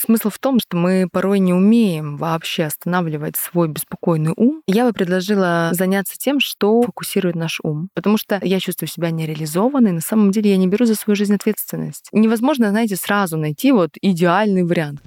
Смысл 0.00 0.30
в 0.30 0.38
том, 0.38 0.58
что 0.60 0.78
мы 0.78 1.08
порой 1.12 1.40
не 1.40 1.52
умеем 1.52 2.16
вообще 2.16 2.64
останавливать 2.64 3.36
свой 3.36 3.68
беспокойный 3.68 4.32
ум. 4.34 4.62
Я 4.66 4.86
бы 4.86 4.94
предложила 4.94 5.68
заняться 5.72 6.14
тем, 6.16 6.40
что 6.40 6.80
фокусирует 6.82 7.36
наш 7.36 7.60
ум. 7.62 7.90
Потому 7.92 8.16
что 8.16 8.40
я 8.42 8.60
чувствую 8.60 8.88
себя 8.88 9.10
нереализованной, 9.10 9.92
на 9.92 10.00
самом 10.00 10.30
деле 10.30 10.52
я 10.52 10.56
не 10.56 10.68
беру 10.68 10.86
за 10.86 10.94
свою 10.94 11.16
жизнь 11.16 11.34
ответственность. 11.34 12.08
Невозможно, 12.12 12.70
знаете, 12.70 12.96
сразу 12.96 13.36
найти 13.36 13.72
вот 13.72 13.90
идеальный 14.00 14.64
вариант. 14.64 15.02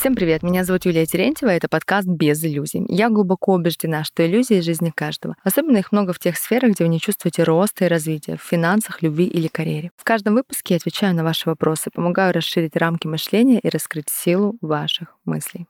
Всем 0.00 0.14
привет, 0.14 0.42
меня 0.42 0.64
зовут 0.64 0.86
Юлия 0.86 1.04
Терентьева, 1.04 1.50
это 1.50 1.68
подкаст 1.68 2.08
«Без 2.08 2.42
иллюзий». 2.42 2.86
Я 2.88 3.10
глубоко 3.10 3.52
убеждена, 3.52 4.02
что 4.02 4.26
иллюзии— 4.26 4.60
жизни 4.62 4.90
каждого. 4.96 5.36
Особенно 5.44 5.76
их 5.76 5.92
много 5.92 6.14
в 6.14 6.18
тех 6.18 6.38
сферах, 6.38 6.70
где 6.70 6.84
вы 6.84 6.88
не 6.88 6.98
чувствуете 6.98 7.42
роста 7.42 7.84
и 7.84 7.88
развития, 7.88 8.38
в 8.38 8.42
финансах, 8.42 9.02
любви 9.02 9.26
или 9.26 9.46
карьере. 9.48 9.90
В 9.98 10.04
каждом 10.04 10.36
выпуске 10.36 10.72
я 10.72 10.76
отвечаю 10.78 11.14
на 11.14 11.22
ваши 11.22 11.50
вопросы, 11.50 11.90
помогаю 11.90 12.32
расширить 12.32 12.76
рамки 12.76 13.06
мышления 13.06 13.58
и 13.58 13.68
раскрыть 13.68 14.08
силу 14.08 14.56
ваших 14.62 15.18
мыслей. 15.26 15.66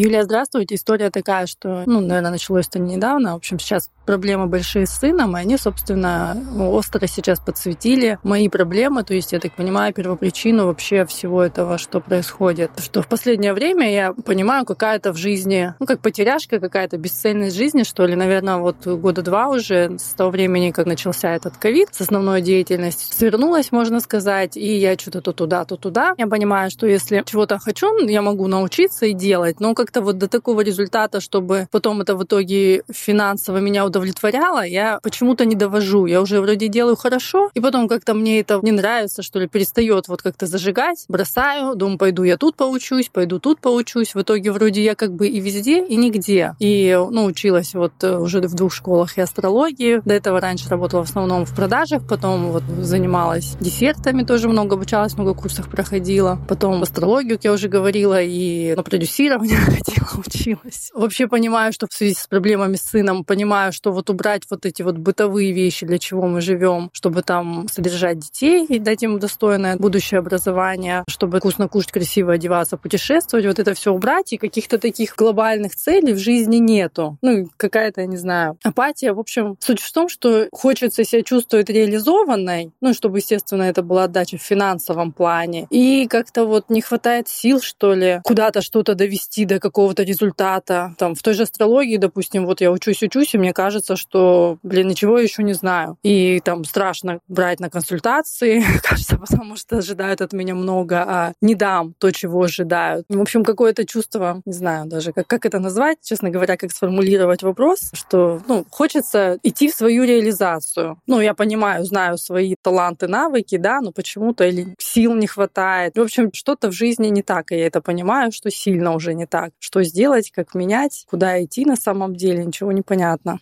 Юлия, 0.00 0.22
здравствуйте. 0.22 0.76
История 0.76 1.10
такая, 1.10 1.46
что, 1.46 1.82
ну, 1.84 1.98
наверное, 1.98 2.30
началось 2.30 2.68
это 2.68 2.78
недавно. 2.78 3.32
В 3.32 3.38
общем, 3.38 3.58
сейчас 3.58 3.90
проблемы 4.06 4.46
большие 4.46 4.86
с 4.86 4.90
сыном, 4.90 5.36
и 5.36 5.40
они, 5.40 5.58
собственно, 5.58 6.36
остро 6.56 7.04
сейчас 7.08 7.40
подсветили 7.40 8.20
мои 8.22 8.48
проблемы. 8.48 9.02
То 9.02 9.12
есть, 9.12 9.32
я 9.32 9.40
так 9.40 9.56
понимаю, 9.56 9.92
первопричину 9.92 10.66
вообще 10.66 11.04
всего 11.04 11.42
этого, 11.42 11.78
что 11.78 11.98
происходит. 11.98 12.70
Что 12.78 13.02
в 13.02 13.08
последнее 13.08 13.52
время 13.52 13.92
я 13.92 14.12
понимаю, 14.12 14.64
какая-то 14.64 15.12
в 15.12 15.16
жизни, 15.16 15.74
ну, 15.80 15.86
как 15.86 15.98
потеряшка, 15.98 16.60
какая-то 16.60 16.96
бесцельность 16.96 17.56
жизни, 17.56 17.82
что 17.82 18.06
ли, 18.06 18.14
наверное, 18.14 18.58
вот 18.58 18.86
года 18.86 19.22
два 19.22 19.48
уже 19.48 19.98
с 19.98 20.14
того 20.14 20.30
времени, 20.30 20.70
как 20.70 20.86
начался 20.86 21.34
этот 21.34 21.56
ковид, 21.56 21.88
с 21.90 22.02
основной 22.02 22.40
деятельностью, 22.40 23.12
свернулась, 23.12 23.72
можно 23.72 23.98
сказать, 23.98 24.56
и 24.56 24.76
я 24.76 24.96
что-то 24.96 25.22
то 25.22 25.32
туда, 25.32 25.64
то 25.64 25.76
туда. 25.76 26.14
Я 26.16 26.28
понимаю, 26.28 26.70
что 26.70 26.86
если 26.86 27.24
чего-то 27.26 27.58
хочу, 27.58 27.98
я 28.06 28.22
могу 28.22 28.46
научиться 28.46 29.04
и 29.06 29.12
делать, 29.12 29.58
но 29.58 29.74
как 29.74 29.87
как-то 29.88 30.02
вот 30.02 30.18
до 30.18 30.28
такого 30.28 30.60
результата, 30.60 31.18
чтобы 31.18 31.66
потом 31.70 32.02
это 32.02 32.14
в 32.14 32.22
итоге 32.22 32.82
финансово 32.92 33.56
меня 33.56 33.86
удовлетворяло, 33.86 34.62
я 34.66 35.00
почему-то 35.02 35.46
не 35.46 35.54
довожу. 35.54 36.04
Я 36.04 36.20
уже 36.20 36.42
вроде 36.42 36.68
делаю 36.68 36.94
хорошо, 36.94 37.50
и 37.54 37.60
потом 37.60 37.88
как-то 37.88 38.12
мне 38.12 38.40
это 38.40 38.60
не 38.62 38.72
нравится, 38.72 39.22
что 39.22 39.38
ли, 39.38 39.48
перестает 39.48 40.08
вот 40.08 40.20
как-то 40.20 40.44
зажигать, 40.44 41.06
бросаю, 41.08 41.74
думаю, 41.74 41.96
пойду 41.96 42.22
я 42.22 42.36
тут 42.36 42.54
поучусь, 42.56 43.08
пойду 43.08 43.38
тут 43.38 43.60
поучусь. 43.60 44.14
В 44.14 44.20
итоге 44.20 44.52
вроде 44.52 44.82
я 44.82 44.94
как 44.94 45.14
бы 45.14 45.26
и 45.26 45.40
везде, 45.40 45.82
и 45.86 45.96
нигде. 45.96 46.54
И, 46.58 46.94
ну, 47.10 47.24
училась 47.24 47.72
вот 47.72 47.92
э, 48.02 48.18
уже 48.18 48.42
в 48.42 48.54
двух 48.54 48.74
школах 48.74 49.16
и 49.16 49.22
астрологии. 49.22 50.02
До 50.04 50.12
этого 50.12 50.38
раньше 50.38 50.68
работала 50.68 51.06
в 51.06 51.08
основном 51.08 51.46
в 51.46 51.56
продажах, 51.56 52.06
потом 52.06 52.52
вот 52.52 52.62
занималась 52.82 53.56
десертами, 53.58 54.22
тоже 54.22 54.50
много 54.50 54.74
обучалась, 54.74 55.14
много 55.14 55.32
курсов 55.32 55.70
проходила. 55.70 56.38
Потом 56.46 56.82
астрологию, 56.82 57.38
как 57.38 57.44
я 57.44 57.52
уже 57.52 57.68
говорила, 57.68 58.20
и 58.20 58.74
на 58.76 58.82
продюсирование 58.82 59.58
ходила, 59.84 60.22
училась. 60.26 60.90
Вообще 60.94 61.26
понимаю, 61.26 61.72
что 61.72 61.86
в 61.88 61.94
связи 61.94 62.14
с 62.14 62.26
проблемами 62.26 62.76
с 62.76 62.82
сыном, 62.82 63.24
понимаю, 63.24 63.72
что 63.72 63.92
вот 63.92 64.10
убрать 64.10 64.42
вот 64.50 64.66
эти 64.66 64.82
вот 64.82 64.96
бытовые 64.96 65.52
вещи, 65.52 65.86
для 65.86 65.98
чего 65.98 66.26
мы 66.26 66.40
живем, 66.40 66.90
чтобы 66.92 67.22
там 67.22 67.66
содержать 67.70 68.18
детей 68.18 68.64
и 68.66 68.78
дать 68.78 69.02
им 69.02 69.18
достойное 69.18 69.76
будущее 69.76 70.18
образование, 70.18 71.04
чтобы 71.08 71.38
вкусно 71.38 71.68
кушать, 71.68 71.92
красиво 71.92 72.32
одеваться, 72.32 72.76
путешествовать, 72.76 73.46
вот 73.46 73.58
это 73.58 73.74
все 73.74 73.92
убрать, 73.92 74.32
и 74.32 74.38
каких-то 74.38 74.78
таких 74.78 75.14
глобальных 75.16 75.74
целей 75.74 76.12
в 76.12 76.18
жизни 76.18 76.56
нету. 76.56 77.18
Ну, 77.22 77.48
какая-то, 77.56 78.02
я 78.02 78.06
не 78.06 78.16
знаю, 78.16 78.58
апатия. 78.62 79.12
В 79.12 79.20
общем, 79.20 79.56
суть 79.60 79.80
в 79.80 79.92
том, 79.92 80.08
что 80.08 80.48
хочется 80.52 81.04
себя 81.04 81.22
чувствовать 81.22 81.70
реализованной, 81.70 82.72
ну, 82.80 82.94
чтобы, 82.94 83.18
естественно, 83.18 83.62
это 83.62 83.82
была 83.82 84.04
отдача 84.04 84.38
в 84.38 84.42
финансовом 84.42 85.12
плане, 85.12 85.66
и 85.70 86.06
как-то 86.06 86.44
вот 86.44 86.70
не 86.70 86.80
хватает 86.80 87.28
сил, 87.28 87.60
что 87.60 87.94
ли, 87.94 88.20
куда-то 88.24 88.62
что-то 88.62 88.94
довести 88.94 89.44
до 89.44 89.60
какого-то 89.68 90.02
результата. 90.02 90.94
Там 90.98 91.14
в 91.14 91.22
той 91.22 91.34
же 91.34 91.42
астрологии, 91.42 91.98
допустим, 91.98 92.46
вот 92.46 92.60
я 92.60 92.72
учусь-учусь, 92.72 93.34
и 93.34 93.38
мне 93.38 93.52
кажется, 93.52 93.96
что, 93.96 94.58
блин, 94.62 94.88
ничего 94.88 95.18
еще 95.18 95.42
не 95.42 95.52
знаю. 95.52 95.96
И 96.02 96.40
там 96.44 96.64
страшно 96.64 97.20
брать 97.28 97.60
на 97.60 97.68
консультации, 97.68 98.64
кажется, 98.82 99.18
потому 99.18 99.56
что 99.56 99.78
ожидают 99.78 100.20
от 100.20 100.32
меня 100.32 100.54
много, 100.54 101.04
а 101.06 101.32
не 101.42 101.54
дам 101.54 101.94
то, 101.98 102.10
чего 102.10 102.42
ожидают. 102.42 103.04
В 103.08 103.20
общем, 103.20 103.44
какое-то 103.44 103.84
чувство, 103.84 104.40
не 104.46 104.52
знаю 104.52 104.86
даже, 104.86 105.12
как, 105.12 105.26
как 105.26 105.44
это 105.44 105.58
назвать, 105.58 105.98
честно 106.02 106.30
говоря, 106.30 106.56
как 106.56 106.72
сформулировать 106.72 107.42
вопрос, 107.42 107.90
что, 107.92 108.40
ну, 108.48 108.64
хочется 108.70 109.38
идти 109.42 109.68
в 109.68 109.74
свою 109.74 110.04
реализацию. 110.04 110.98
Ну, 111.06 111.20
я 111.20 111.34
понимаю, 111.34 111.84
знаю 111.84 112.16
свои 112.16 112.54
таланты, 112.62 113.06
навыки, 113.06 113.58
да, 113.58 113.80
но 113.80 113.92
почему-то 113.92 114.44
или 114.44 114.74
сил 114.78 115.14
не 115.14 115.26
хватает. 115.26 115.96
В 115.98 116.00
общем, 116.00 116.30
что-то 116.32 116.68
в 116.68 116.72
жизни 116.72 117.08
не 117.08 117.22
так, 117.22 117.52
и 117.52 117.56
я 117.56 117.66
это 117.66 117.80
понимаю, 117.80 118.32
что 118.32 118.50
сильно 118.50 118.94
уже 118.94 119.14
не 119.14 119.26
так 119.26 119.50
что 119.58 119.82
сделать, 119.82 120.30
как 120.30 120.54
менять, 120.54 121.04
куда 121.08 121.42
идти 121.42 121.64
на 121.64 121.76
самом 121.76 122.14
деле, 122.14 122.44
ничего 122.44 122.72
не 122.72 122.82
понятно. 122.82 123.40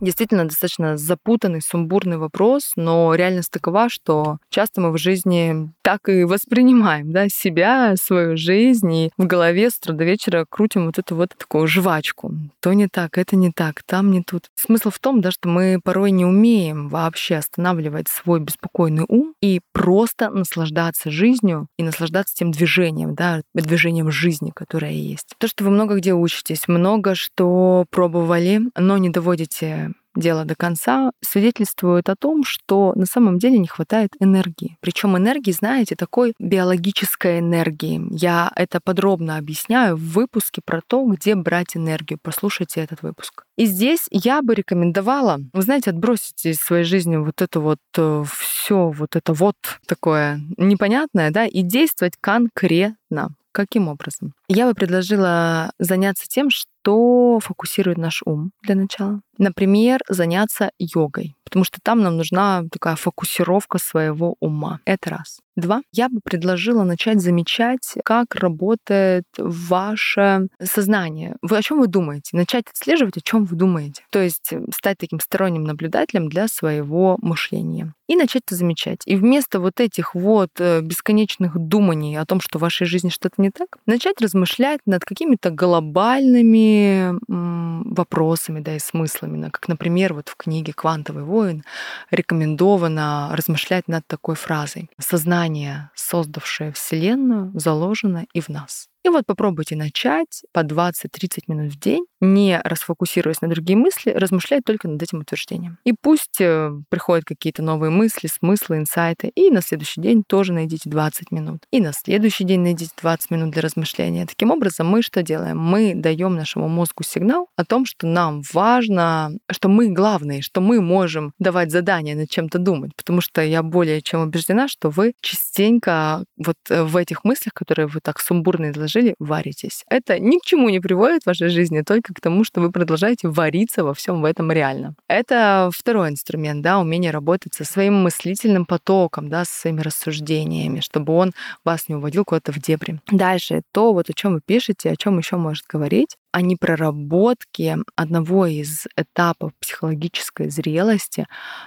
Действительно, 0.00 0.46
достаточно 0.46 0.96
запутанный, 0.96 1.60
сумбурный 1.60 2.16
вопрос, 2.16 2.72
но 2.76 3.14
реальность 3.14 3.50
такова, 3.50 3.88
что 3.90 4.38
часто 4.48 4.80
мы 4.80 4.92
в 4.92 4.98
жизни 4.98 5.70
так 5.82 6.08
и 6.08 6.24
воспринимаем 6.24 7.12
да, 7.12 7.28
себя, 7.28 7.94
свою 8.00 8.36
жизнь, 8.36 8.92
и 8.92 9.10
в 9.18 9.26
голове 9.26 9.70
с 9.70 9.76
утра 9.76 9.94
до 9.94 10.04
вечера 10.04 10.46
крутим 10.48 10.86
вот 10.86 10.98
эту 10.98 11.16
вот 11.16 11.34
такую 11.36 11.66
жвачку. 11.66 12.34
То 12.60 12.72
не 12.72 12.88
так, 12.88 13.18
это 13.18 13.36
не 13.36 13.50
так, 13.50 13.82
там 13.84 14.10
не 14.10 14.22
тут. 14.22 14.46
Смысл 14.54 14.90
в 14.90 14.98
том, 14.98 15.20
да, 15.20 15.30
что 15.30 15.48
мы 15.48 15.80
порой 15.82 16.12
не 16.12 16.24
умеем 16.24 16.88
вообще 16.88 17.36
останавливать 17.36 18.08
свой 18.08 18.40
беспокойный 18.40 19.04
ум 19.08 19.34
и 19.42 19.60
просто 19.72 20.30
наслаждаться 20.30 21.10
жизнью 21.10 21.66
и 21.78 21.82
наслаждаться 21.82 22.34
тем 22.34 22.52
движением, 22.52 23.14
да, 23.14 23.42
движением 23.54 24.10
жизни, 24.10 24.50
которое 24.54 24.92
есть. 24.92 25.34
То, 25.38 25.46
что 25.46 25.64
вы 25.64 25.70
много 25.70 25.96
где 25.96 26.14
учитесь, 26.14 26.68
много 26.68 27.14
что 27.14 27.84
пробовали, 27.90 28.60
но 28.76 28.96
не 28.96 29.10
доводите 29.10 29.89
дело 30.14 30.44
до 30.44 30.54
конца, 30.54 31.10
свидетельствует 31.22 32.08
о 32.08 32.16
том, 32.16 32.44
что 32.44 32.92
на 32.94 33.06
самом 33.06 33.38
деле 33.38 33.58
не 33.58 33.68
хватает 33.68 34.10
энергии. 34.20 34.76
Причем 34.80 35.16
энергии, 35.16 35.52
знаете, 35.52 35.96
такой 35.96 36.34
биологической 36.38 37.38
энергии. 37.40 38.00
Я 38.10 38.50
это 38.56 38.80
подробно 38.82 39.36
объясняю 39.36 39.96
в 39.96 40.12
выпуске 40.12 40.60
про 40.64 40.80
то, 40.86 41.04
где 41.04 41.34
брать 41.34 41.76
энергию. 41.76 42.18
Послушайте 42.22 42.80
этот 42.80 43.02
выпуск. 43.02 43.44
И 43.60 43.66
здесь 43.66 44.06
я 44.10 44.40
бы 44.40 44.54
рекомендовала, 44.54 45.38
вы 45.52 45.60
знаете, 45.60 45.90
отбросить 45.90 46.46
из 46.46 46.56
своей 46.56 46.84
жизни 46.84 47.18
вот 47.18 47.42
это 47.42 47.60
вот 47.60 47.78
э, 47.94 48.24
все 48.38 48.88
вот 48.88 49.16
это 49.16 49.34
вот 49.34 49.56
такое 49.86 50.40
непонятное, 50.56 51.30
да, 51.30 51.44
и 51.44 51.60
действовать 51.60 52.14
конкретно. 52.18 53.34
Каким 53.52 53.88
образом? 53.88 54.32
Я 54.48 54.66
бы 54.66 54.72
предложила 54.72 55.72
заняться 55.78 56.24
тем, 56.26 56.48
что 56.48 57.38
фокусирует 57.42 57.98
наш 57.98 58.22
ум 58.24 58.52
для 58.62 58.76
начала. 58.76 59.20
Например, 59.36 60.00
заняться 60.08 60.70
йогой, 60.78 61.34
потому 61.50 61.64
что 61.64 61.78
там 61.82 62.00
нам 62.00 62.16
нужна 62.16 62.64
такая 62.70 62.94
фокусировка 62.94 63.78
своего 63.78 64.36
ума. 64.40 64.78
Это 64.84 65.10
раз. 65.10 65.40
Два. 65.56 65.82
Я 65.92 66.08
бы 66.08 66.20
предложила 66.22 66.84
начать 66.84 67.20
замечать, 67.20 67.94
как 68.04 68.36
работает 68.36 69.24
ваше 69.36 70.46
сознание. 70.62 71.36
Вы 71.42 71.58
о 71.58 71.62
чем 71.62 71.80
вы 71.80 71.88
думаете? 71.88 72.36
Начать 72.36 72.66
отслеживать, 72.70 73.16
о 73.16 73.20
чем 73.20 73.44
вы 73.44 73.56
думаете. 73.56 74.02
То 74.10 74.20
есть 74.20 74.54
стать 74.74 74.98
таким 74.98 75.18
сторонним 75.18 75.64
наблюдателем 75.64 76.28
для 76.28 76.46
своего 76.46 77.18
мышления. 77.20 77.92
И 78.06 78.16
начать 78.16 78.42
это 78.46 78.54
замечать. 78.54 79.02
И 79.06 79.16
вместо 79.16 79.60
вот 79.60 79.80
этих 79.80 80.14
вот 80.14 80.50
э, 80.58 80.80
бесконечных 80.80 81.58
думаний 81.58 82.16
о 82.16 82.24
том, 82.26 82.40
что 82.40 82.58
в 82.58 82.62
вашей 82.62 82.86
жизни 82.86 83.08
что-то 83.08 83.40
не 83.42 83.50
так, 83.50 83.78
начать 83.86 84.20
размышлять 84.20 84.80
над 84.86 85.04
какими-то 85.04 85.50
глобальными 85.50 87.14
вопросами, 87.28 88.60
да, 88.60 88.76
и 88.76 88.78
смыслами, 88.78 89.48
как, 89.50 89.68
например, 89.68 90.14
вот 90.14 90.28
в 90.28 90.36
книге 90.36 90.72
«Квантовый 90.74 91.24
воин» 91.40 91.64
рекомендовано 92.10 93.30
размышлять 93.32 93.88
над 93.88 94.06
такой 94.06 94.34
фразой. 94.34 94.90
Сознание, 94.98 95.90
создавшее 95.94 96.72
Вселенную, 96.72 97.50
заложено 97.54 98.26
и 98.34 98.40
в 98.40 98.48
нас. 98.48 98.88
И 99.04 99.08
вот 99.08 99.24
попробуйте 99.26 99.76
начать 99.76 100.42
по 100.52 100.60
20-30 100.60 101.44
минут 101.48 101.72
в 101.72 101.78
день, 101.78 102.04
не 102.20 102.60
расфокусируясь 102.62 103.40
на 103.40 103.48
другие 103.48 103.76
мысли, 103.76 104.10
размышлять 104.10 104.62
только 104.64 104.88
над 104.88 105.02
этим 105.02 105.20
утверждением. 105.20 105.78
И 105.84 105.94
пусть 106.00 106.40
э, 106.40 106.70
приходят 106.90 107.24
какие-то 107.24 107.62
новые 107.62 107.90
мысли, 107.90 108.26
смыслы, 108.26 108.76
инсайты, 108.76 109.30
и 109.34 109.50
на 109.50 109.62
следующий 109.62 110.02
день 110.02 110.22
тоже 110.26 110.52
найдите 110.52 110.90
20 110.90 111.30
минут. 111.30 111.62
И 111.70 111.80
на 111.80 111.92
следующий 111.92 112.44
день 112.44 112.60
найдите 112.60 112.92
20 113.00 113.30
минут 113.30 113.50
для 113.52 113.62
размышления. 113.62 114.26
Таким 114.26 114.50
образом, 114.50 114.88
мы 114.88 115.02
что 115.02 115.22
делаем? 115.22 115.58
Мы 115.58 115.94
даем 115.94 116.34
нашему 116.34 116.68
мозгу 116.68 117.02
сигнал 117.02 117.48
о 117.56 117.64
том, 117.64 117.86
что 117.86 118.06
нам 118.06 118.42
важно, 118.52 119.32
что 119.50 119.68
мы 119.68 119.88
главные, 119.88 120.42
что 120.42 120.60
мы 120.60 120.80
можем 120.82 121.32
давать 121.38 121.70
задания 121.70 122.14
над 122.14 122.28
чем-то 122.28 122.58
думать. 122.58 122.94
Потому 122.96 123.22
что 123.22 123.40
я 123.42 123.62
более 123.62 124.02
чем 124.02 124.20
убеждена, 124.20 124.68
что 124.68 124.90
вы 124.90 125.14
частенько 125.22 126.24
вот 126.36 126.56
э, 126.68 126.82
в 126.82 126.96
этих 126.96 127.24
мыслях, 127.24 127.54
которые 127.54 127.86
вы 127.86 128.00
так 128.00 128.20
сумбурно 128.20 128.70
предложили, 128.90 129.14
варитесь. 129.18 129.84
Это 129.88 130.18
ни 130.18 130.38
к 130.38 130.44
чему 130.44 130.68
не 130.68 130.80
приводит 130.80 131.22
в 131.22 131.26
вашей 131.26 131.48
жизни, 131.48 131.82
только 131.82 132.14
к 132.14 132.20
тому, 132.20 132.44
что 132.44 132.60
вы 132.60 132.70
продолжаете 132.70 133.28
вариться 133.28 133.84
во 133.84 133.94
всем 133.94 134.22
в 134.22 134.24
этом 134.24 134.50
реально. 134.52 134.94
Это 135.08 135.70
второй 135.72 136.10
инструмент, 136.10 136.62
да, 136.62 136.78
умение 136.78 137.10
работать 137.10 137.54
со 137.54 137.64
своим 137.64 137.94
мыслительным 138.02 138.66
потоком, 138.66 139.28
да, 139.28 139.44
со 139.44 139.60
своими 139.60 139.80
рассуждениями, 139.80 140.80
чтобы 140.80 141.12
он 141.12 141.32
вас 141.64 141.88
не 141.88 141.94
уводил 141.94 142.24
куда-то 142.24 142.52
в 142.52 142.58
дебри. 142.58 143.00
Дальше, 143.10 143.62
то 143.72 143.92
вот 143.92 144.10
о 144.10 144.12
чем 144.12 144.34
вы 144.34 144.40
пишете, 144.44 144.90
о 144.90 144.96
чем 144.96 145.18
еще 145.18 145.36
может 145.36 145.66
говорить, 145.66 146.16
о 146.32 146.42
непроработке 146.42 147.78
одного 147.96 148.46
из 148.46 148.86
этапов 148.96 149.52
психологической 149.60 150.50
зрелости, 150.50 151.26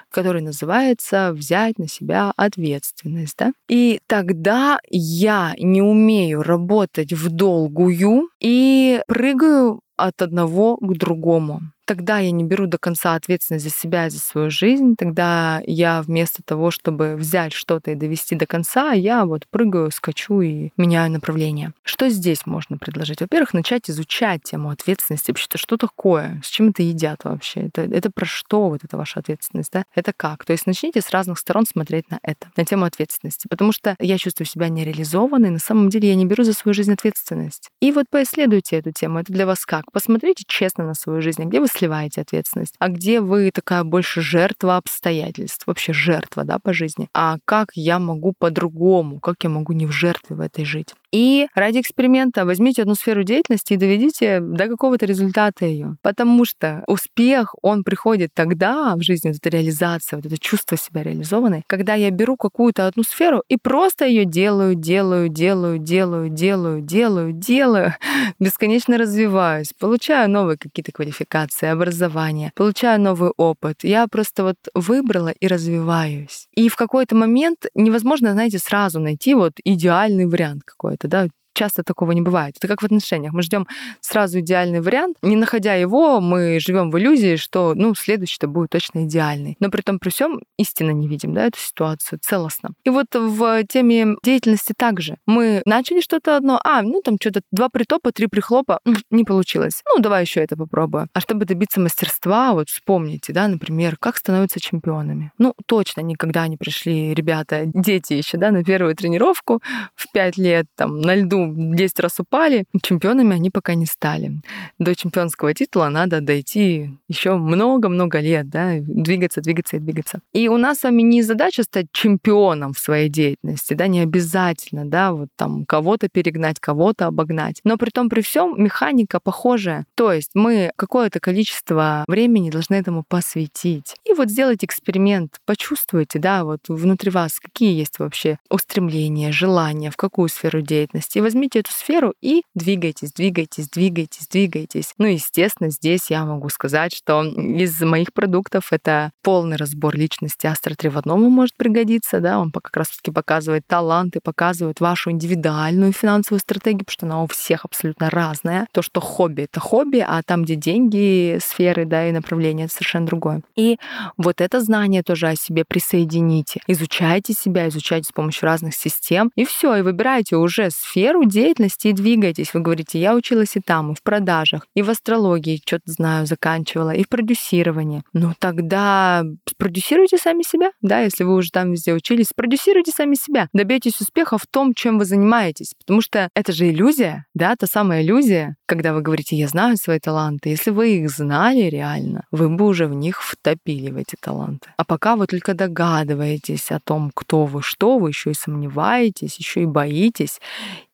который 0.10 0.42
называется 0.42 1.32
«взять 1.34 1.78
на 1.78 1.88
себя 1.88 2.34
ответственность». 2.36 3.36
Да? 3.38 3.54
И 3.68 4.00
тогда 4.08 4.80
я 4.90 5.54
не 5.58 5.82
умею 5.82 6.44
работать 6.44 7.14
в 7.14 7.30
долгую 7.30 8.30
и 8.40 9.02
прыгаю 9.08 9.82
от 9.98 10.22
одного 10.22 10.78
к 10.78 10.98
другому 10.98 11.62
тогда 11.86 12.20
я 12.20 12.32
не 12.32 12.44
беру 12.44 12.68
до 12.68 12.78
конца 12.78 13.16
ответственность 13.16 13.66
за 13.66 13.72
себя 13.72 14.08
и 14.08 14.10
за 14.10 14.20
свою 14.20 14.50
жизнь, 14.50 14.96
тогда 14.98 15.62
я 15.66 16.02
вместо 16.02 16.44
того, 16.44 16.72
чтобы 16.72 17.16
взять 17.16 17.54
что-то 17.54 17.92
и 17.92 17.96
довести 17.96 18.36
до 18.36 18.46
конца, 18.46 18.94
я 18.94 19.26
вот 19.26 19.48
прыгаю, 19.50 19.92
скачу 19.92 20.42
и 20.42 20.72
меняю 20.78 21.12
направление. 21.12 21.74
Что 21.84 22.10
здесь 22.10 22.46
можно 22.46 22.78
предложить? 22.78 23.22
Во-первых, 23.22 23.54
начать 23.54 23.90
изучать 23.90 24.44
тему 24.44 24.70
ответственности. 24.70 25.32
Вообще, 25.32 25.48
что 25.56 25.78
такое? 25.78 26.42
С 26.44 26.48
чем 26.48 26.70
это 26.70 26.84
едят 26.84 27.24
вообще? 27.24 27.68
Это, 27.68 27.82
это 27.82 28.10
про 28.12 28.26
что 28.26 28.70
вот 28.70 28.84
эта 28.84 28.98
ваша 28.98 29.20
ответственность? 29.20 29.72
Да? 29.72 29.86
Это 29.96 30.14
как? 30.16 30.46
То 30.46 30.54
есть 30.54 30.66
начните 30.66 31.02
с 31.02 31.10
разных 31.12 31.40
сторон 31.40 31.66
смотреть 31.66 32.10
на 32.10 32.20
это, 32.24 32.52
на 32.56 32.66
тему 32.66 32.86
ответственности. 32.86 33.48
Потому 33.48 33.72
что 33.72 33.96
я 34.00 34.18
чувствую 34.18 34.48
себя 34.48 34.70
нереализованной, 34.70 35.50
на 35.50 35.60
самом 35.60 35.90
деле 35.90 36.10
я 36.10 36.16
не 36.16 36.26
беру 36.26 36.44
за 36.44 36.54
свою 36.54 36.74
жизнь 36.74 36.94
ответственность. 36.94 37.70
И 37.82 37.92
вот 37.92 38.06
поисследуйте 38.10 38.78
эту 38.78 38.92
тему. 38.92 39.20
Это 39.20 39.32
для 39.34 39.46
вас 39.46 39.66
как? 39.66 39.92
Посмотрите 39.92 40.44
честно 40.48 40.86
на 40.86 40.94
свою 40.94 41.22
жизнь, 41.22 41.44
где 41.44 41.60
вы 41.60 41.68
сливаете 41.74 42.22
ответственность, 42.22 42.76
а 42.80 42.90
где 42.90 43.22
вы 43.22 43.52
такая 43.52 43.84
больше 43.84 44.22
жертва 44.22 44.78
обстоятельств, 44.78 45.68
вообще 45.68 45.94
жертва, 45.94 46.44
да, 46.44 46.60
по 46.60 46.74
жизни. 46.74 47.10
А 47.14 47.38
как 47.46 47.70
я 47.76 48.00
могу 48.00 48.34
по-другому, 48.38 49.20
как 49.20 49.44
я 49.44 49.50
могу 49.50 49.74
не 49.74 49.86
в 49.86 49.92
жертве 49.92 50.36
в 50.36 50.42
этой 50.42 50.66
жить? 50.66 50.94
И 51.14 51.48
ради 51.54 51.80
эксперимента 51.80 52.44
возьмите 52.44 52.82
одну 52.82 52.96
сферу 52.96 53.24
деятельности 53.24 53.74
и 53.74 53.78
доведите 53.78 54.40
до 54.40 54.68
какого-то 54.68 55.06
результата 55.06 55.64
ее. 55.64 55.96
Потому 56.02 56.44
что 56.44 56.84
успех, 56.88 57.54
он 57.62 57.84
приходит 57.84 58.32
тогда 58.34 58.96
в 58.96 59.04
жизни, 59.04 59.30
вот 59.30 59.38
эта 59.38 59.50
реализация, 59.50 60.18
вот 60.18 60.26
это 60.26 60.40
чувство 60.40 60.76
себя 60.76 61.04
реализованной, 61.04 61.64
когда 61.68 61.94
я 61.94 62.10
беру 62.10 62.36
какую-то 62.36 62.88
одну 62.88 63.04
сферу 63.04 63.44
и 63.48 63.58
просто 63.58 64.06
ее 64.06 64.26
делаю, 64.26 64.74
делаю, 64.74 65.30
делаю, 65.30 65.78
делаю, 65.78 66.30
делаю, 66.30 66.82
делаю, 66.82 67.32
делаю, 67.32 67.94
бесконечно 68.40 68.98
развиваюсь, 68.98 69.72
получаю 69.80 70.32
новые 70.32 70.58
какие-то 70.58 70.92
квалификации, 70.92 71.68
образование, 71.68 72.52
получаю 72.56 73.00
новый 73.00 73.32
опыт. 73.38 73.84
Я 73.84 74.08
просто 74.08 74.44
вот 74.44 74.58
выбрала 74.74 75.30
и 75.30 75.48
развиваюсь. 75.48 76.48
И 76.56 76.70
в 76.70 76.76
какой-то 76.76 77.16
момент 77.16 77.68
невозможно, 77.76 78.32
знаете, 78.32 78.58
сразу 78.58 79.00
найти 79.00 79.36
вот 79.36 79.54
идеальный 79.64 80.26
вариант 80.26 80.64
какой-то, 80.66 81.03
да, 81.08 81.28
часто 81.54 81.84
такого 81.84 82.12
не 82.12 82.22
бывает. 82.22 82.56
Это 82.58 82.68
как 82.68 82.82
в 82.82 82.86
отношениях. 82.86 83.34
Мы 83.34 83.42
ждем 83.42 83.68
сразу 84.02 84.40
идеальный 84.40 84.82
вариант. 84.82 85.18
Не 85.22 85.36
находя 85.36 85.76
его, 85.76 86.20
мы 86.20 86.60
живем 86.60 86.92
в 86.92 86.98
иллюзии, 86.98 87.36
что 87.36 87.74
ну, 87.76 87.96
следующий-то 87.96 88.48
будет 88.48 88.70
точно 88.72 89.06
идеальный. 89.06 89.56
Но 89.60 89.70
при 89.70 89.82
том, 89.82 90.00
при 90.00 90.10
всем 90.10 90.42
истинно 90.58 90.92
не 90.92 91.08
видим 91.08 91.34
да, 91.34 91.46
эту 91.46 91.60
ситуацию 91.60 92.20
целостно. 92.22 92.72
И 92.84 92.90
вот 92.90 93.08
в 93.14 93.64
теме 93.66 94.16
деятельности 94.24 94.74
также. 94.76 95.18
Мы 95.26 95.62
начали 95.66 96.02
что-то 96.02 96.38
одно, 96.38 96.60
а, 96.64 96.82
ну 96.82 97.02
там 97.02 97.18
что-то 97.20 97.42
два 97.52 97.70
притопа, 97.70 98.12
три 98.12 98.28
прихлопа, 98.28 98.80
не 99.10 99.24
получилось. 99.24 99.82
Ну, 99.94 100.02
давай 100.02 100.24
еще 100.24 100.42
это 100.42 100.58
попробую. 100.58 101.08
А 101.14 101.20
чтобы 101.20 101.46
добиться 101.46 101.80
мастерства, 101.80 102.54
вот 102.54 102.70
вспомните, 102.70 103.34
да, 103.34 103.48
например, 103.48 103.98
как 104.00 104.18
становятся 104.18 104.60
чемпионами. 104.60 105.32
Ну, 105.38 105.54
точно 105.66 106.02
никогда 106.02 106.48
не 106.48 106.58
пришли 106.58 107.14
ребята, 107.14 107.64
дети 107.66 108.14
еще, 108.14 108.38
да, 108.38 108.52
на 108.52 108.64
первую 108.64 108.96
тренировку 108.96 109.62
в 109.96 110.12
пять 110.12 110.38
лет, 110.38 110.66
там, 110.76 111.02
на 111.02 111.16
льду 111.16 111.43
10 111.48 112.00
раз 112.00 112.20
упали, 112.20 112.66
чемпионами 112.82 113.36
они 113.36 113.50
пока 113.50 113.76
не 113.76 113.86
стали. 113.86 114.42
До 114.80 114.96
чемпионского 114.96 115.54
титула 115.54 115.90
надо 115.90 116.22
дойти 116.22 116.90
еще 117.08 117.36
много-много 117.36 118.20
лет, 118.20 118.50
да, 118.50 118.76
двигаться, 118.80 119.42
двигаться 119.42 119.78
и 119.78 119.80
двигаться. 119.80 120.20
И 120.34 120.48
у 120.48 120.58
нас 120.58 120.80
с 120.80 120.84
вами 120.84 121.02
не 121.02 121.22
задача 121.22 121.64
стать 121.64 121.88
чемпионом 121.92 122.74
в 122.74 122.80
своей 122.80 123.10
деятельности, 123.10 123.74
да, 123.74 123.88
не 123.88 124.02
обязательно, 124.02 124.86
да, 124.86 125.14
вот 125.14 125.30
там 125.36 125.66
кого-то 125.66 126.10
перегнать, 126.10 126.60
кого-то 126.60 127.08
обогнать. 127.08 127.60
Но 127.64 127.78
при 127.78 127.90
том, 127.90 128.10
при 128.10 128.22
всем 128.22 128.56
механика 128.58 129.20
похожая. 129.20 129.86
То 129.96 130.12
есть 130.12 130.32
мы 130.34 130.72
какое-то 130.76 131.20
количество 131.20 132.04
времени 132.08 132.50
должны 132.50 132.76
этому 132.76 133.04
посвятить. 133.08 133.96
И 134.06 134.14
вот 134.14 134.30
сделать 134.30 134.64
эксперимент, 134.64 135.38
почувствуйте, 135.46 136.20
да, 136.20 136.44
вот 136.44 136.62
внутри 136.68 137.12
вас, 137.12 137.40
какие 137.40 137.78
есть 137.78 138.00
вообще 138.00 138.38
устремления, 138.50 139.32
желания, 139.32 139.92
в 139.92 139.98
какую 139.98 140.30
сферу 140.30 140.62
деятельности. 140.62 141.18
И 141.18 141.22
возьмите 141.34 141.60
эту 141.60 141.72
сферу 141.72 142.14
и 142.22 142.44
двигайтесь, 142.54 143.12
двигайтесь, 143.12 143.68
двигайтесь, 143.70 144.28
двигайтесь. 144.28 144.94
Ну, 145.00 145.08
естественно, 145.08 145.72
здесь 145.72 146.10
я 146.12 146.26
могу 146.26 146.50
сказать, 146.50 146.94
что 146.96 147.24
из 147.24 147.82
моих 147.82 148.14
продуктов 148.14 148.72
это 148.72 149.12
полный 149.24 149.58
разбор 149.58 149.96
личности 149.96 150.46
Астра 150.46 150.76
3 150.76 150.90
в 150.90 151.02
может 151.06 151.56
пригодиться, 151.58 152.20
да, 152.20 152.40
он 152.40 152.52
как 152.52 152.78
раз 152.78 152.90
таки 152.90 153.12
показывает 153.12 153.66
таланты, 153.68 154.20
показывает 154.24 154.80
вашу 154.80 155.12
индивидуальную 155.12 155.92
финансовую 155.92 156.40
стратегию, 156.40 156.86
потому 156.86 156.94
что 156.94 157.06
она 157.08 157.24
у 157.24 157.28
всех 157.28 157.66
абсолютно 157.66 158.10
разная. 158.10 158.68
То, 158.72 158.82
что 158.82 159.02
хобби— 159.02 159.42
это 159.52 159.60
хобби, 159.60 160.06
а 160.08 160.22
там, 160.24 160.44
где 160.44 160.56
деньги, 160.56 161.40
сферы, 161.42 161.86
да, 161.86 162.08
и 162.08 162.12
направления— 162.12 162.64
это 162.66 162.74
совершенно 162.74 163.08
другое. 163.08 163.42
И 163.56 163.78
вот 164.18 164.40
это 164.40 164.62
знание 164.62 165.02
тоже 165.02 165.30
о 165.30 165.36
себе 165.36 165.66
присоедините. 165.68 166.62
Изучайте 166.68 167.34
себя, 167.34 167.68
изучайте 167.70 168.10
с 168.10 168.12
помощью 168.12 168.46
разных 168.46 168.76
систем, 168.76 169.32
и 169.36 169.46
все, 169.46 169.76
и 169.76 169.82
выбирайте 169.82 170.36
уже 170.36 170.70
сферу, 170.70 171.23
деятельности 171.26 171.88
и 171.88 171.94
двигаетесь. 171.94 172.54
Вы 172.54 172.62
говорите, 172.62 173.00
я 173.00 173.16
училась 173.16 173.56
и 173.56 173.60
там, 173.60 173.92
и 173.92 173.96
в 173.96 174.02
продажах, 174.04 174.68
и 174.76 174.82
в 174.82 174.90
астрологии 174.90 175.62
что-то 175.66 175.92
знаю, 175.92 176.26
заканчивала, 176.26 176.92
и 176.92 177.04
в 177.04 177.10
продюсировании. 177.10 178.04
Ну 178.14 178.34
тогда 178.40 179.24
продюсируйте 179.58 180.18
сами 180.18 180.44
себя, 180.44 180.72
да, 180.82 181.02
если 181.02 181.24
вы 181.24 181.36
уже 181.36 181.52
там 181.52 181.72
везде 181.72 181.94
учились, 181.94 182.32
продюсируйте 182.36 182.92
сами 182.92 183.16
себя, 183.16 183.50
добейтесь 183.54 184.00
успеха 184.02 184.38
в 184.38 184.46
том, 184.48 184.74
чем 184.74 185.00
вы 185.00 185.06
занимаетесь, 185.06 185.74
потому 185.80 186.02
что 186.02 186.30
это 186.36 186.52
же 186.52 186.70
иллюзия, 186.70 187.26
да, 187.34 187.56
та 187.56 187.68
самая 187.68 188.04
иллюзия, 188.04 188.56
когда 188.66 188.94
вы 188.94 189.02
говорите, 189.02 189.36
я 189.36 189.48
знаю 189.48 189.78
свои 189.78 190.00
таланты. 190.00 190.50
Если 190.50 190.72
вы 190.72 190.98
их 190.98 191.10
знали 191.10 191.64
реально, 191.64 192.26
вы 192.32 192.50
бы 192.50 192.66
уже 192.66 192.88
в 192.88 192.94
них 192.94 193.22
втопили 193.22 193.92
в 193.92 193.98
эти 193.98 194.16
таланты. 194.20 194.70
А 194.78 194.84
пока 194.84 195.16
вы 195.16 195.28
только 195.28 195.54
догадываетесь 195.54 196.72
о 196.72 196.80
том, 196.80 197.12
кто 197.14 197.46
вы, 197.46 197.62
что 197.62 197.98
вы, 197.98 198.10
еще 198.10 198.32
и 198.32 198.36
сомневаетесь, 198.36 199.38
еще 199.38 199.64
и 199.64 199.66
боитесь, 199.66 200.40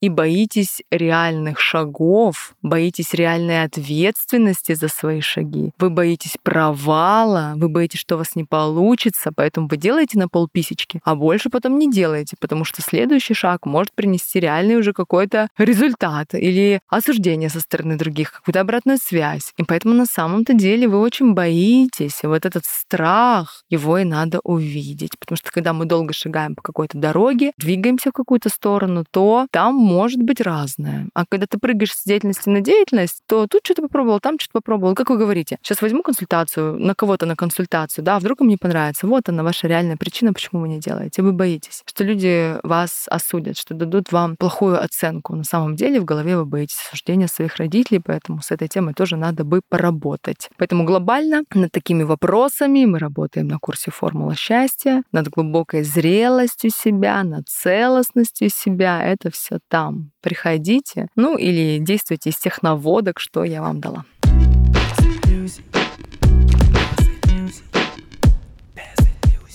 и 0.01 0.09
боитесь 0.09 0.81
реальных 0.91 1.59
шагов, 1.59 2.55
боитесь 2.61 3.13
реальной 3.13 3.63
ответственности 3.63 4.73
за 4.73 4.87
свои 4.87 5.21
шаги, 5.21 5.71
вы 5.77 5.89
боитесь 5.89 6.37
провала, 6.41 7.53
вы 7.55 7.69
боитесь, 7.69 7.99
что 7.99 8.15
у 8.15 8.17
вас 8.19 8.35
не 8.35 8.43
получится, 8.43 9.31
поэтому 9.35 9.67
вы 9.67 9.77
делаете 9.77 10.17
на 10.17 10.27
полписечки, 10.27 11.01
а 11.03 11.15
больше 11.15 11.49
потом 11.49 11.77
не 11.77 11.91
делаете, 11.91 12.35
потому 12.39 12.65
что 12.65 12.81
следующий 12.81 13.33
шаг 13.33 13.65
может 13.65 13.93
принести 13.93 14.39
реальный 14.39 14.77
уже 14.77 14.93
какой-то 14.93 15.49
результат 15.57 16.33
или 16.33 16.81
осуждение 16.87 17.49
со 17.49 17.59
стороны 17.59 17.97
других, 17.97 18.31
какую-то 18.31 18.61
обратную 18.61 18.97
связь. 19.01 19.53
И 19.57 19.63
поэтому 19.63 19.93
на 19.93 20.05
самом-то 20.05 20.53
деле 20.53 20.87
вы 20.87 20.99
очень 20.99 21.33
боитесь, 21.33 22.19
и 22.23 22.27
вот 22.27 22.45
этот 22.45 22.65
страх, 22.65 23.63
его 23.69 23.97
и 23.97 24.03
надо 24.03 24.39
увидеть, 24.43 25.17
потому 25.19 25.37
что 25.37 25.51
когда 25.51 25.73
мы 25.73 25.85
долго 25.85 26.13
шагаем 26.13 26.55
по 26.55 26.61
какой-то 26.61 26.97
дороге, 26.97 27.51
двигаемся 27.57 28.09
в 28.09 28.13
какую-то 28.13 28.49
сторону, 28.49 29.03
то 29.11 29.47
там 29.51 29.88
может 29.89 30.21
быть 30.21 30.39
разное. 30.39 31.07
А 31.15 31.25
когда 31.27 31.47
ты 31.47 31.57
прыгаешь 31.57 31.95
с 31.95 32.03
деятельности 32.05 32.47
на 32.47 32.61
деятельность, 32.61 33.21
то 33.25 33.47
тут 33.47 33.61
что-то 33.63 33.81
попробовал, 33.81 34.19
там 34.19 34.37
что-то 34.37 34.53
попробовал. 34.53 34.95
Как 34.95 35.09
вы 35.09 35.17
говорите, 35.17 35.57
сейчас 35.61 35.81
возьму 35.81 36.03
консультацию, 36.03 36.79
на 36.79 36.93
кого-то 36.93 37.25
на 37.25 37.35
консультацию, 37.35 38.05
да, 38.05 38.17
а 38.17 38.19
вдруг 38.19 38.41
им 38.41 38.47
не 38.47 38.57
понравится. 38.57 39.07
Вот 39.07 39.27
она, 39.29 39.43
ваша 39.43 39.67
реальная 39.67 39.97
причина, 39.97 40.31
почему 40.31 40.61
вы 40.61 40.69
не 40.69 40.79
делаете. 40.79 41.23
Вы 41.23 41.33
боитесь, 41.33 41.81
что 41.85 42.03
люди 42.03 42.55
вас 42.63 43.05
осудят, 43.09 43.57
что 43.57 43.73
дадут 43.73 44.11
вам 44.11 44.35
плохую 44.37 44.81
оценку. 44.81 45.35
На 45.35 45.43
самом 45.43 45.75
деле 45.75 45.99
в 45.99 46.05
голове 46.05 46.37
вы 46.37 46.45
боитесь 46.45 46.77
осуждения 46.87 47.27
своих 47.27 47.55
родителей, 47.55 47.99
поэтому 47.99 48.41
с 48.41 48.51
этой 48.51 48.67
темой 48.67 48.93
тоже 48.93 49.17
надо 49.17 49.43
бы 49.43 49.61
поработать. 49.67 50.49
Поэтому 50.57 50.83
глобально 50.85 51.43
над 51.53 51.71
такими 51.71 52.03
вопросами 52.03 52.85
мы 52.85 52.99
работаем 52.99 53.47
на 53.47 53.57
курсе 53.57 53.89
«Формула 53.91 54.35
счастья», 54.35 55.01
над 55.11 55.29
глубокой 55.29 55.83
зрелостью 55.83 56.69
себя, 56.69 57.23
над 57.23 57.47
целостностью 57.49 58.49
себя. 58.49 59.03
Это 59.03 59.31
все 59.31 59.57
так 59.67 59.78
там. 59.79 60.11
Приходите, 60.21 61.07
ну 61.15 61.37
или 61.37 61.79
действуйте 61.79 62.31
из 62.31 62.37
тех 62.37 62.61
наводок, 62.61 63.19
что 63.19 63.45
я 63.45 63.61
вам 63.61 63.79
дала. 63.79 64.03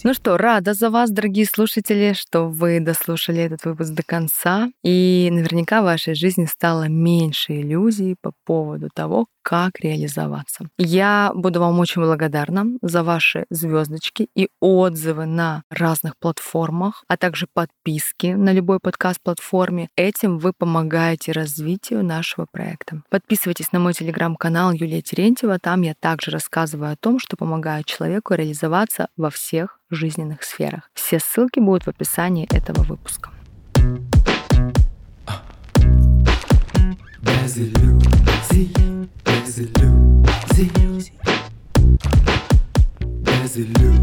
Ну 0.03 0.13
что, 0.13 0.37
рада 0.37 0.75
за 0.75 0.91
вас, 0.91 1.11
дорогие 1.11 1.47
слушатели, 1.47 2.13
что 2.15 2.49
вы 2.49 2.81
дослушали 2.81 3.41
этот 3.41 3.65
выпуск 3.65 3.93
до 3.95 4.03
конца. 4.03 4.71
И 4.83 5.31
наверняка 5.33 5.81
в 5.81 5.85
вашей 5.85 6.15
жизни 6.15 6.47
стало 6.47 6.89
меньше 6.89 7.61
иллюзий 7.61 8.17
по 8.21 8.33
поводу 8.45 8.89
того, 8.95 9.27
как 9.45 9.79
реализоваться. 9.79 10.67
Я 10.79 11.31
буду 11.35 11.61
вам 11.61 11.79
очень 11.79 12.03
благодарна 12.03 12.67
за 12.83 13.03
ваши 13.05 13.45
звездочки 13.51 14.29
и 14.35 14.49
отзывы 14.61 15.27
на 15.27 15.63
разных 15.71 16.15
платформах, 16.19 17.05
а 17.07 17.17
также 17.17 17.47
подписки 17.53 18.29
на 18.29 18.53
любой 18.53 18.81
подкаст-платформе. 18.81 19.89
Этим 19.97 20.39
вы 20.39 20.53
помогаете 20.57 21.33
развитию 21.33 22.03
нашего 22.03 22.47
проекта. 22.51 23.03
Подписывайтесь 23.11 23.71
на 23.73 23.79
мой 23.79 23.93
телеграм-канал 23.93 24.73
Юлия 24.73 25.03
Терентьева. 25.03 25.59
Там 25.59 25.83
я 25.83 25.95
также 26.01 26.31
рассказываю 26.31 26.93
о 26.93 26.97
том, 26.97 27.19
что 27.19 27.37
помогаю 27.37 27.85
человеку 27.85 28.35
реализоваться 28.35 29.09
во 29.17 29.29
всех 29.29 29.79
жизненных 29.91 30.43
сферах. 30.43 30.89
Все 30.95 31.19
ссылки 31.21 31.61
будут 31.61 31.85
в 31.85 31.89
описании 31.89 32.49
этого 32.51 32.83
выпуска. 32.83 33.31
There's 37.25 37.94
There's 39.57 39.71
a 43.57 43.61
look 43.61 43.94